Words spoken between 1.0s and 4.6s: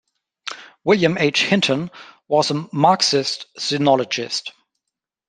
H. Hinton was a Marxist sinologist.